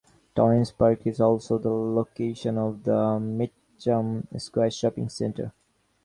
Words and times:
Torrens 0.35 0.71
Park 0.71 1.05
is 1.05 1.21
also 1.21 1.59
the 1.59 1.69
location 1.69 2.57
of 2.57 2.81
the 2.85 3.19
Mitcham 3.19 4.27
Square 4.35 4.71
Shopping 4.71 5.09
Centre. 5.09 5.53